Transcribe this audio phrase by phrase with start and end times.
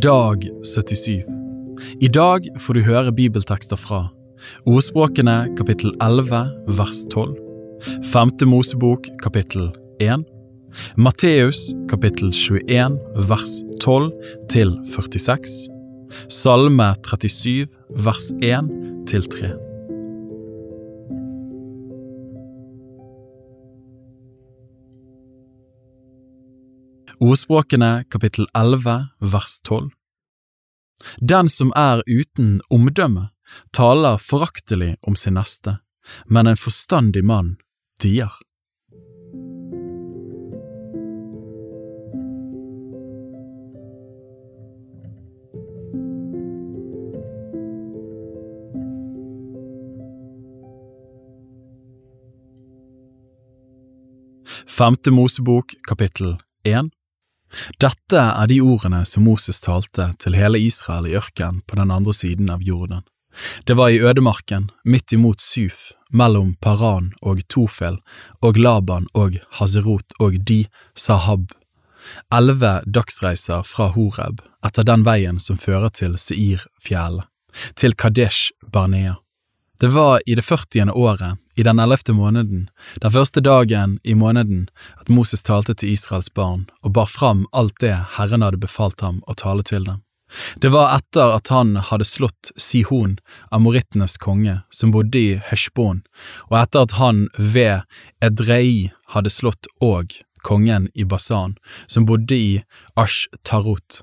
[0.00, 1.24] Dag 77
[2.00, 3.98] I dag får du høre bibeltekster fra
[4.64, 6.40] Ordspråkene kapittel 11
[6.78, 7.34] vers 12
[8.08, 9.68] Femte Mosebok kapittel
[10.00, 10.24] 1
[10.96, 12.96] Matteus kapittel 21
[13.28, 14.08] vers 12
[14.48, 15.68] til 46
[16.32, 17.68] Salme 37
[18.06, 18.72] vers 1
[19.10, 19.69] til 3
[27.20, 29.90] Ordspråkene kapittel 11 vers 12
[31.20, 33.26] Den som er uten omdømme,
[33.76, 35.74] taler foraktelig om sin neste,
[36.24, 37.58] men en forstandig mann
[38.00, 38.32] tier.
[54.64, 56.88] Femte Mosebok kapittel 1
[57.82, 62.14] dette er de ordene som Moses talte til hele Israel i ørkenen på den andre
[62.16, 63.02] siden av Jordan.
[63.64, 68.00] Det var i ødemarken, midt imot Suf, mellom Paran og Tofel
[68.42, 71.52] og Laban og Hazerot og Di Sahab,
[72.34, 77.26] elleve dagsreiser fra Horeb etter den veien som fører til Seir-fjellet,
[77.76, 79.20] til Kadesh Barnea.
[79.80, 82.66] Det var i det førtiende året, i den ellevte måneden,
[83.00, 84.66] den første dagen i måneden,
[85.00, 89.22] at Moses talte til Israels barn og bar fram alt det Herren hadde befalt ham
[89.24, 90.02] å tale til dem.
[90.60, 93.16] Det var etter at han hadde slått Sihon,
[93.50, 96.04] amorittenes konge, som bodde i Heshbon,
[96.50, 97.88] og etter at han ved
[98.20, 100.12] Edrei hadde slått Og,
[100.44, 102.52] kongen i Basan, som bodde i
[103.00, 104.02] Ash-Tarot.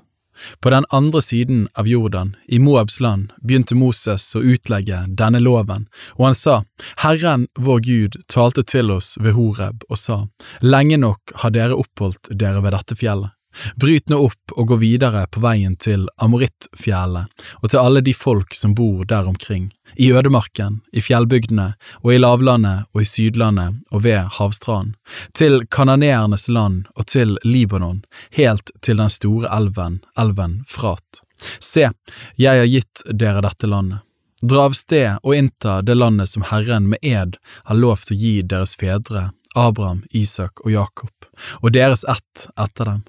[0.60, 5.88] På den andre siden av Jordan, i Moabs land, begynte Moses å utlegge denne loven,
[6.18, 6.60] og han sa,
[7.04, 10.22] Herren vår Gud talte til oss ved Horeb og sa,
[10.60, 13.37] Lenge nok har dere oppholdt dere ved dette fjellet.
[13.76, 18.54] Bryt nå opp og gå videre på veien til Amorittfjellet og til alle de folk
[18.54, 24.04] som bor der omkring, i ødemarken, i fjellbygdene og i lavlandet og i sydlandet og
[24.04, 24.94] ved havstranden,
[25.34, 28.02] til kananeernes land og til Libanon,
[28.36, 31.24] helt til den store elven, elven Frat.
[31.60, 31.88] Se,
[32.36, 34.04] jeg har gitt dere dette landet.
[34.42, 38.36] Dra av sted og innta det landet som Herren med ed har lovt å gi
[38.46, 43.00] deres fedre, Abraham, Isak og Jakob, og deres ett etter dem.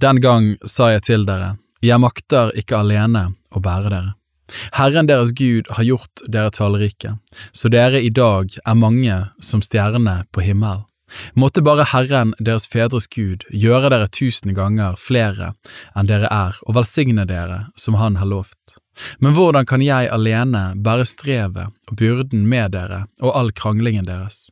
[0.00, 4.14] Den gang sa jeg til dere, jeg makter ikke alene å bære dere.
[4.76, 7.16] Herren deres Gud har gjort dere tallrike,
[7.56, 10.84] så dere i dag er mange som stjernene på himmelen.
[11.36, 15.52] Måtte bare Herren deres fedres Gud gjøre dere tusen ganger flere
[15.96, 18.78] enn dere er og velsigne dere som Han har lovt.
[19.20, 24.50] Men hvordan kan jeg alene bære strevet og byrden med dere og all kranglingen deres?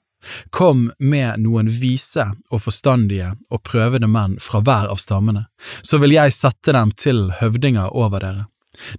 [0.51, 5.47] Kom med noen vise og forstandige og prøvede menn fra hver av stammene,
[5.83, 8.49] så vil jeg sette dem til høvdinger over dere.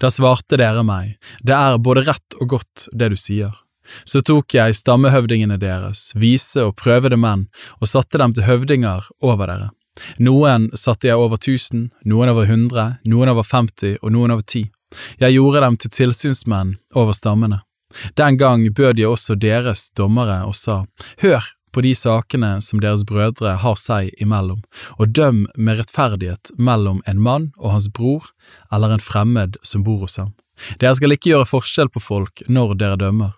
[0.01, 3.53] Da svarte dere meg, det er både rett og godt det du sier.
[4.05, 7.47] Så tok jeg stammehøvdingene deres, vise og prøvede menn,
[7.81, 9.71] og satte dem til høvdinger over dere.
[10.23, 14.69] Noen satte jeg over tusen, noen over hundre, noen over femti og noen over ti.
[15.19, 17.61] Jeg gjorde dem til tilsynsmenn over stammene.
[18.19, 20.84] Den gang bød jeg også deres dommere og sa,
[21.22, 24.62] Hør på de sakene som deres brødre har seg imellom,
[25.00, 28.28] og døm med rettferdighet mellom en mann og hans bror
[28.74, 30.34] eller en fremmed som bor hos ham.
[30.81, 33.31] Dere skal ikke gjøre forskjell på folk når dere dømmer.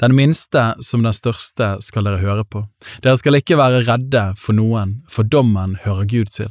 [0.00, 2.64] Den minste som den største skal dere høre på.
[3.04, 6.50] Dere skal ikke være redde for noen, for dommen hører Gud til.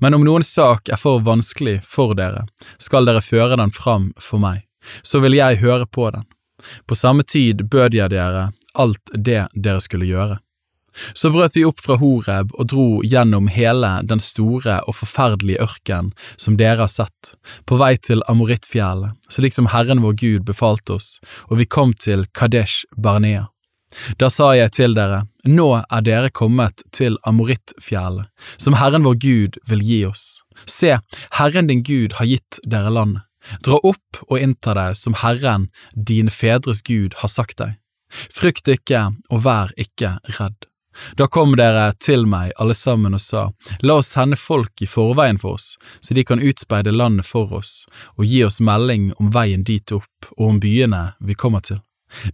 [0.00, 2.46] Men om noen sak er for vanskelig for dere,
[2.78, 4.62] skal dere føre den fram for meg,
[5.02, 6.26] så vil jeg høre på den.
[6.86, 10.38] På samme tid bød jeg dere alt det dere skulle gjøre.
[11.12, 16.12] Så brøt vi opp fra Horeb og dro gjennom hele den store og forferdelige ørken
[16.36, 17.34] som dere har sett,
[17.66, 21.18] på vei til Amorittfjellet, slik som Herren vår Gud befalte oss,
[21.50, 23.48] og vi kom til Kadesh Barnea.
[24.18, 29.60] Da sa jeg til dere, nå er dere kommet til Amorittfjellet, som Herren vår Gud
[29.70, 30.24] vil gi oss.
[30.66, 30.98] Se,
[31.38, 33.26] Herren din Gud har gitt dere landet.
[33.64, 37.76] Dra opp og innta deg som Herren, dine fedres Gud, har sagt deg.
[38.32, 40.68] Frykt ikke og vær ikke redd.
[41.18, 43.48] Da kom dere til meg alle sammen og sa,
[43.82, 47.72] la oss sende folk i forveien for oss, så de kan utspeide landet for oss
[48.14, 51.80] og gi oss melding om veien dit opp og om byene vi kommer til.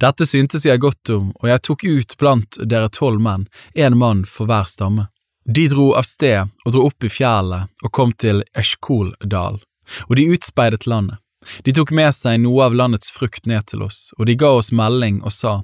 [0.00, 4.26] Dette syntes jeg godt om, og jeg tok ut blant dere tolv menn, en mann
[4.28, 5.08] for hver stamme.
[5.48, 9.62] De dro av sted og dro opp i fjellet og kom til Eshkoldal
[10.08, 11.18] og de utspeidet landet.
[11.64, 14.68] De tok med seg noe av landets frukt ned til oss, og de ga oss
[14.76, 15.54] melding og sa,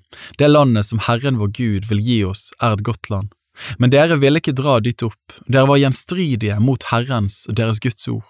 [0.40, 3.34] det landet som Herren vår Gud vil gi oss, er et godt land.
[3.80, 8.24] Men dere ville ikke dra dit opp, dere var gjenstridige mot Herrens deres Guds ord.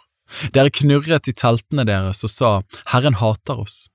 [0.54, 2.52] Dere knurret i teltene deres og sa,
[2.90, 3.86] Herren hater oss.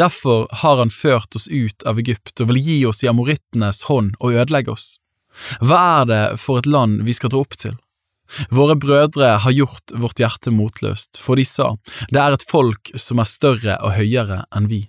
[0.00, 4.14] Derfor har han ført oss ut av Egypt og vil gi oss i amorittenes hånd
[4.20, 4.98] og ødelegge oss.
[5.60, 7.74] Hva er det for et land vi skal dra opp til?
[8.50, 11.74] Våre brødre har gjort vårt hjerte motløst, for de sa,
[12.10, 14.84] det er et folk som er større og høyere enn vi.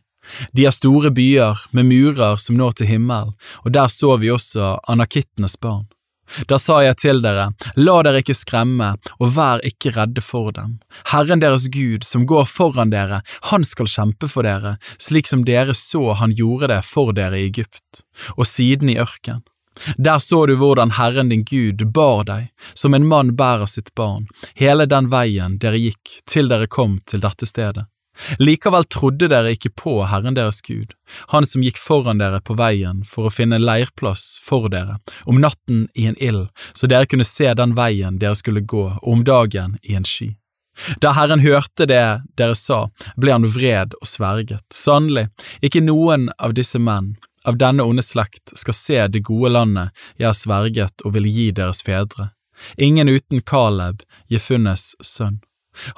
[0.58, 4.78] De har store byer med murer som når til himmelen, og der så vi også
[4.90, 5.86] anakittenes barn.
[6.50, 10.80] Da sa jeg til dere, la dere ikke skremme, og vær ikke redde for dem.
[11.12, 13.22] Herren deres Gud, som går foran dere,
[13.52, 17.50] han skal kjempe for dere, slik som dere så han gjorde det for dere i
[17.52, 18.02] Egypt,
[18.40, 19.46] og siden i ørken.
[19.98, 24.28] Der så du hvordan Herren din Gud bar deg, som en mann bærer sitt barn,
[24.56, 27.86] hele den veien dere gikk til dere kom til dette stedet.
[28.40, 30.94] Likevel trodde dere ikke på Herren deres Gud,
[31.28, 35.88] Han som gikk foran dere på veien for å finne leirplass for dere, om natten
[35.94, 39.78] i en ild, så dere kunne se den veien dere skulle gå, og om dagen
[39.84, 40.36] i en sky.
[41.00, 42.04] Da Herren hørte det
[42.40, 44.64] dere sa, ble han vred og sverget.
[44.74, 45.30] Sannelig,
[45.64, 47.16] ikke noen av disse menn,
[47.48, 51.50] av denne onde slekt, skal se det gode landet jeg har sverget og vil gi
[51.56, 52.32] deres fedre.
[52.78, 54.02] Ingen uten Kaleb,
[54.32, 55.42] Jefunnes sønn.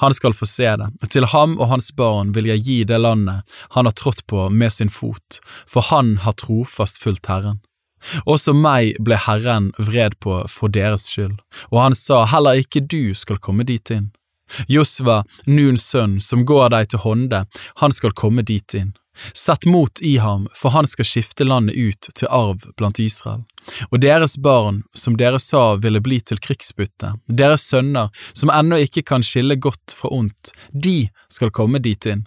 [0.02, 3.46] Han skal få se det, til ham og hans barn vil jeg gi det landet
[3.76, 5.40] han har trådt på med sin fot,
[5.70, 7.60] for han har trofast fulgt Herren.
[8.26, 11.38] Også meg ble Herren vred på for deres skyld,
[11.72, 14.12] og han sa heller ikke du skal komme dit inn.
[14.72, 17.44] Josva, Nuns sønn, som går deg til hånde,
[17.82, 18.94] han skal komme dit inn.
[19.34, 23.44] Sett mot i ham, for han skal skifte landet ut til arv blant Israel.
[23.92, 29.04] Og deres barn, som dere sa ville bli til krigsbytte, deres sønner, som ennå ikke
[29.04, 32.26] kan skille godt fra ondt, de skal komme dit inn.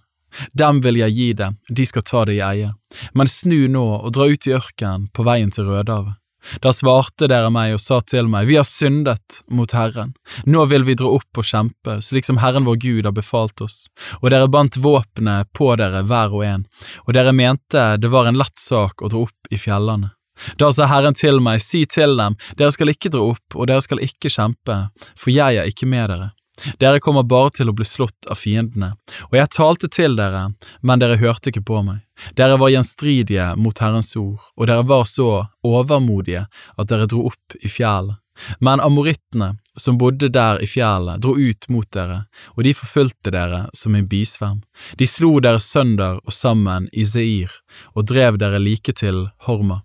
[0.52, 2.72] Dem vil jeg gi det, de skal ta det i eie.
[3.14, 6.19] Men snu nå og dra ut i ørkenen på veien til Rødehavet.
[6.64, 10.14] Da svarte dere meg og sa til meg, Vi har syndet mot Herren,
[10.44, 13.88] nå vil vi dra opp og kjempe, slik som Herren vår Gud har befalt oss,
[14.20, 16.64] og dere bandt våpenet på dere hver og en,
[17.06, 20.14] og dere mente det var en lett sak å dra opp i fjellene.
[20.56, 23.84] Da sa Herren til meg, si til dem, dere skal ikke dra opp, og dere
[23.84, 26.30] skal ikke kjempe, for jeg er ikke med dere.
[26.80, 28.94] Dere kommer bare til å bli slått av fiendene,
[29.30, 30.50] og jeg talte til dere,
[30.82, 32.02] men dere hørte ikke på meg.
[32.36, 35.30] Dere var gjenstridige mot Herrens ord, og dere var så
[35.66, 36.46] overmodige
[36.76, 38.20] at dere dro opp i fjellet.
[38.58, 42.24] Men amorittene, som bodde der i fjellet, dro ut mot dere,
[42.56, 44.62] og de forfulgte dere som en bisverm.
[44.96, 47.52] De slo dere sønder og sammen i Seir,
[47.94, 49.82] og drev dere like til Horma.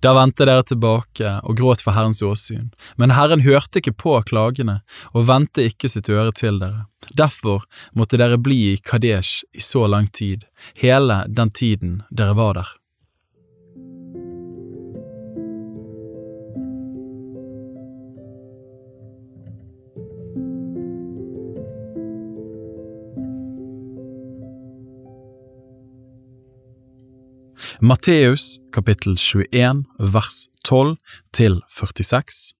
[0.00, 4.80] Da vendte dere tilbake og gråt for Herrens åsyn, men Herren hørte ikke på klagene
[5.12, 6.86] og vendte ikke sitt øre til dere.
[7.12, 10.46] Derfor måtte dere bli i Kadesh i så lang tid,
[10.80, 12.70] hele den tiden dere var der.
[27.80, 30.96] Matteus kapittel 21 vers 12
[31.34, 32.54] til 46.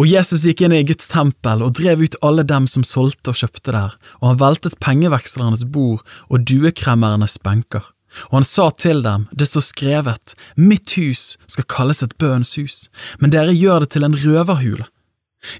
[0.00, 3.40] Og Jesus gikk inn i Guds tempel og drev ut alle dem som solgte og
[3.42, 6.00] kjøpte der, og han veltet pengevekslernes bord
[6.30, 7.84] og duekremmernes benker.
[8.30, 12.88] Og han sa til dem, det står skrevet, Mitt hus skal kalles et bønns hus,
[13.20, 14.88] men dere gjør det til en røverhule.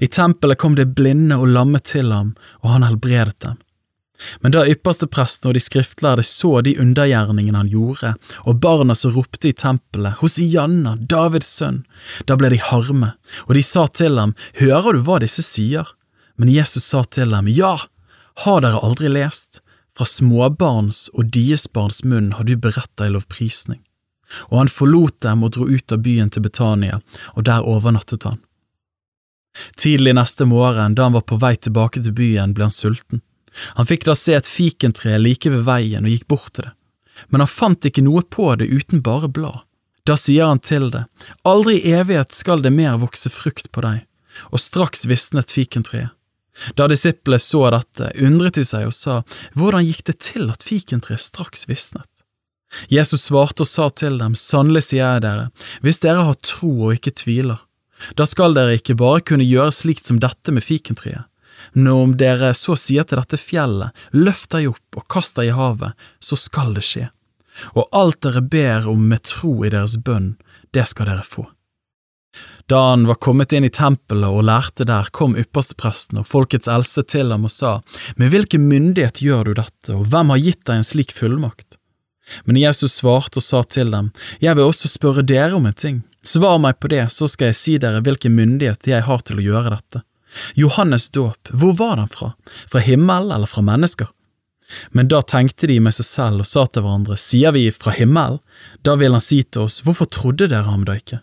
[0.00, 2.34] I tempelet kom det blinde og lamme til ham,
[2.64, 3.60] og han helbredet dem.
[4.40, 9.14] Men da ypperste presten og de skriftlærde så de undergjerningene han gjorde, og barna som
[9.14, 11.82] ropte i tempelet, Hosianna, Davids sønn,
[12.28, 13.14] da ble de harme,
[13.48, 15.88] og de sa til ham, Hører du hva disse sier?
[16.36, 17.76] Men Jesus sa til dem, Ja,
[18.44, 19.60] har dere aldri lest?
[19.96, 23.80] Fra småbarns og diesbarns munn har du beredt deg lovprisning.
[24.48, 27.00] Og han forlot dem og dro ut av byen til Betania,
[27.34, 28.38] og der overnattet han.
[29.76, 33.24] Tidlig neste morgen, da han var på vei tilbake til byen, ble han sulten.
[33.78, 36.74] Han fikk da se et fikentre like ved veien og gikk bort til det,
[37.28, 39.64] men han fant ikke noe på det uten bare blad.
[40.08, 41.04] Da sier han til det,
[41.44, 44.06] aldri i evighet skal det mer vokse frukt på deg,
[44.50, 46.14] og straks visnet fikentreet.
[46.76, 49.20] Da disiplene så dette, undret de seg og sa,
[49.56, 52.08] hvordan gikk det til at fikentreet straks visnet?
[52.92, 55.48] Jesus svarte og sa til dem, sannelig sier jeg dere,
[55.82, 57.62] hvis dere har tro og ikke tviler,
[58.16, 61.26] da skal dere ikke bare kunne gjøre slikt som dette med fikentreet,
[61.72, 65.56] nå om dere så sier til dette fjellet, løft deg opp og kast deg i
[65.56, 67.08] havet, så skal det skje.
[67.76, 70.36] Og alt dere ber om med tro i deres bønn,
[70.74, 71.48] det skal dere få.
[72.70, 77.02] Da han var kommet inn i tempelet og lærte der, kom ypperstepresten og folkets eldste
[77.02, 77.80] til ham og sa,
[78.16, 81.80] Med hvilken myndighet gjør du dette, og hvem har gitt deg en slik fullmakt?
[82.46, 86.04] Men Jesus svarte og sa til dem, Jeg vil også spørre dere om en ting.
[86.22, 89.46] Svar meg på det, så skal jeg si dere hvilken myndighet jeg har til å
[89.48, 90.04] gjøre dette.
[90.54, 92.32] Johannes dåp, hvor var den fra,
[92.70, 94.08] fra himmel eller fra mennesker?
[94.94, 98.38] Men da tenkte de med seg selv og sa til hverandre, sier vi fra himmelen,
[98.86, 101.20] da vil han si til oss, hvorfor trodde dere ham da ikke?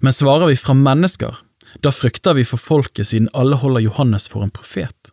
[0.00, 1.36] Men svarer vi fra mennesker,
[1.82, 5.12] da frykter vi for folket siden alle holder Johannes for en profet.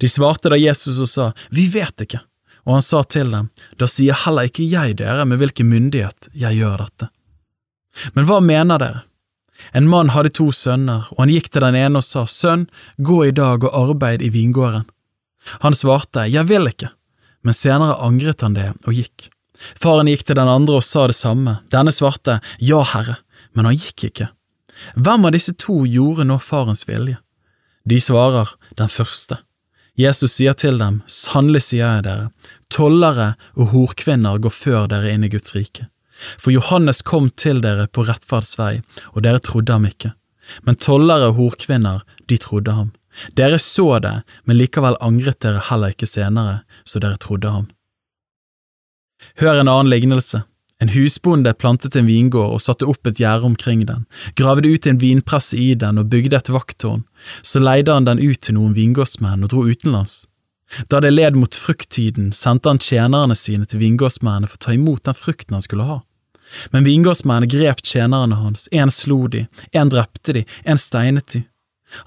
[0.00, 2.20] De svarte da Jesus og sa, vi vet ikke,
[2.64, 6.60] og han sa til dem, da sier heller ikke jeg dere med hvilken myndighet jeg
[6.60, 7.10] gjør dette.
[8.16, 9.04] Men hva mener dere?
[9.72, 12.66] En mann hadde to sønner, og han gikk til den ene og sa, Sønn,
[12.98, 14.86] gå i dag og arbeid i vingården.
[15.62, 16.90] Han svarte, Jeg vil ikke,
[17.42, 19.28] men senere angret han det og gikk.
[19.80, 23.18] Faren gikk til den andre og sa det samme, denne svarte, Ja, herre,
[23.54, 24.30] men han gikk ikke.
[24.96, 27.20] Hvem av disse to gjorde nå farens vilje?
[27.84, 29.38] De svarer, den første.
[29.94, 32.30] Jesus sier til dem, sannelig sier jeg dere,
[32.72, 35.86] tollere og horkvinner går før dere inn i Guds rike.
[36.38, 38.82] For Johannes kom til dere på rettferdsvei,
[39.14, 40.12] og dere trodde ham ikke.
[40.66, 42.92] Men tollere og horkvinner, de trodde ham.
[43.38, 47.68] Dere så det, men likevel angret dere heller ikke senere, så dere trodde ham.
[49.40, 50.42] Hør en annen lignelse.
[50.82, 54.04] En husbonde plantet en vingård og satte opp et gjerde omkring den,
[54.36, 57.04] gravde ut en vinpresse i den og bygde et vakttårn.
[57.46, 60.24] Så leide han den ut til noen vingårdsmenn og dro utenlands.
[60.90, 65.04] Da det led mot frukttiden, sendte han tjenerne sine til vingårdsmennene for å ta imot
[65.06, 66.00] den frukten han skulle ha.
[66.70, 71.44] Men vingårdsmennene grep tjenerne hans, en slo de, en drepte de, en steinet de.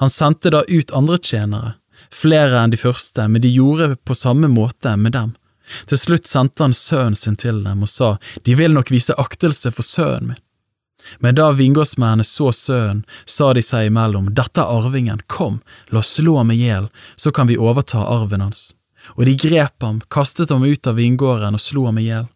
[0.01, 1.75] Han sendte da ut andre tjenere,
[2.13, 5.35] flere enn de første, men de gjorde på samme måte med dem.
[5.87, 9.71] Til slutt sendte han sønnen sin til dem og sa, de vil nok vise aktelse
[9.75, 10.43] for sønnen min.
[11.19, 15.61] Men da vingårdsmennene så sønnen, sa de seg imellom, dette er arvingen, kom,
[15.93, 18.73] la oss slå ham i hjel, så kan vi overta arven hans.
[19.15, 22.27] Og de grep ham, kastet ham ut av vingården og slo ham i hjel.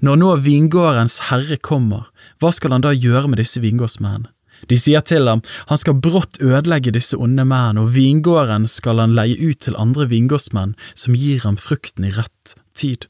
[0.00, 2.08] Når nå vingårdens herre kommer,
[2.40, 4.32] hva skal han da gjøre med disse vingårdsmennene?
[4.70, 9.14] De sier til ham, han skal brått ødelegge disse onde menn, og vingården skal han
[9.18, 13.04] leie ut til andre vingårdsmenn som gir ham frukten i rett tid.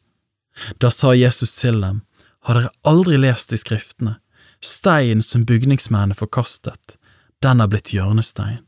[0.83, 2.03] Da sa Jesus til dem,
[2.47, 4.17] har dere aldri lest i Skriftene,
[4.63, 6.97] stein som bygningsmennene forkastet,
[7.45, 8.63] den er blitt hjørnestein.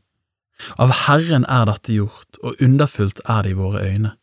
[0.79, 4.15] Av Herren er dette gjort, og underfullt er det i våre øyne.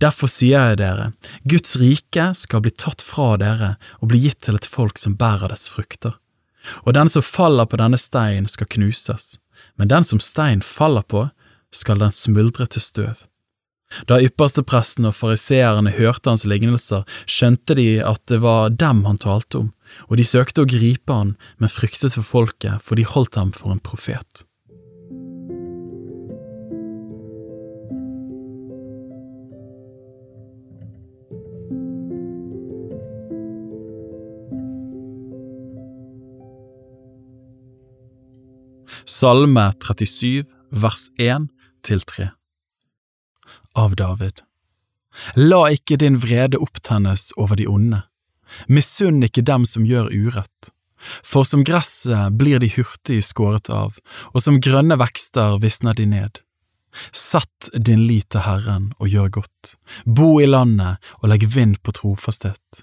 [0.00, 1.10] Derfor sier jeg dere,
[1.44, 5.52] Guds rike skal bli tatt fra dere og bli gitt til et folk som bærer
[5.52, 6.16] dets frukter.
[6.84, 9.36] Og den som faller på denne stein skal knuses,
[9.76, 11.28] men den som stein faller på,
[11.74, 13.26] skal den smuldre til støv.
[14.10, 19.62] Da ypperstepresten og fariseerne hørte hans lignelser, skjønte de at det var dem han talte
[19.62, 19.70] om,
[20.10, 23.74] og de søkte å gripe han, men fryktet for folket, for de holdt ham for
[23.74, 24.42] en profet.
[39.08, 41.44] Salme 37, vers 1
[41.86, 42.24] til 3
[43.78, 44.40] Av David
[45.38, 48.00] La ikke din vrede opptennes over de onde,
[48.66, 50.72] misunn ikke dem som gjør urett.
[51.22, 53.94] For som gresset blir de hurtig skåret av,
[54.34, 56.42] og som grønne vekster visner de ned.
[57.14, 61.94] Sett din lit til Herren og gjør godt, bo i landet og legg vind på
[61.94, 62.82] trofasthet.